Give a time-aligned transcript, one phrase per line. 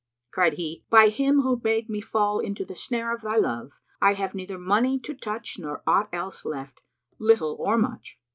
[0.31, 3.69] Cried he, "By Him who made me fall into the snare of thy love,
[4.01, 6.81] I have neither money to touch nor aught else left,
[7.19, 8.17] little or much!"